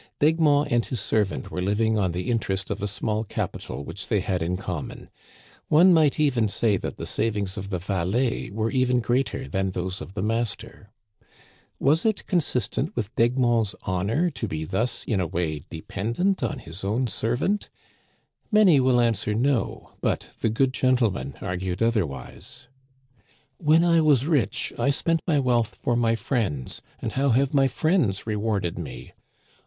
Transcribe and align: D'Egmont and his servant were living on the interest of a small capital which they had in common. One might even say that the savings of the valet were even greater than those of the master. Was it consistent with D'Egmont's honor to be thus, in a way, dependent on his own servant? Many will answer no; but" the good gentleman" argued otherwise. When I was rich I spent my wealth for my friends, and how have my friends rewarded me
D'Egmont 0.17 0.71
and 0.71 0.83
his 0.87 0.99
servant 0.99 1.51
were 1.51 1.61
living 1.61 1.95
on 1.99 2.11
the 2.11 2.31
interest 2.31 2.71
of 2.71 2.81
a 2.81 2.87
small 2.87 3.23
capital 3.23 3.83
which 3.85 4.07
they 4.07 4.19
had 4.19 4.41
in 4.41 4.57
common. 4.57 5.11
One 5.67 5.93
might 5.93 6.19
even 6.19 6.47
say 6.47 6.75
that 6.77 6.97
the 6.97 7.05
savings 7.05 7.55
of 7.55 7.69
the 7.69 7.77
valet 7.77 8.49
were 8.49 8.71
even 8.71 8.99
greater 8.99 9.47
than 9.47 9.69
those 9.69 10.01
of 10.01 10.15
the 10.15 10.23
master. 10.23 10.89
Was 11.79 12.03
it 12.03 12.25
consistent 12.25 12.95
with 12.95 13.15
D'Egmont's 13.15 13.75
honor 13.83 14.31
to 14.31 14.47
be 14.47 14.65
thus, 14.65 15.03
in 15.03 15.19
a 15.19 15.27
way, 15.27 15.65
dependent 15.69 16.41
on 16.41 16.57
his 16.57 16.83
own 16.83 17.05
servant? 17.05 17.69
Many 18.51 18.79
will 18.79 18.99
answer 18.99 19.35
no; 19.35 19.91
but" 20.01 20.29
the 20.41 20.49
good 20.49 20.73
gentleman" 20.73 21.35
argued 21.41 21.83
otherwise. 21.83 22.67
When 23.59 23.83
I 23.83 24.01
was 24.01 24.25
rich 24.25 24.73
I 24.79 24.89
spent 24.89 25.21
my 25.27 25.39
wealth 25.39 25.75
for 25.75 25.95
my 25.95 26.15
friends, 26.15 26.81
and 26.99 27.11
how 27.11 27.29
have 27.29 27.53
my 27.53 27.67
friends 27.67 28.25
rewarded 28.25 28.79
me 28.79 29.11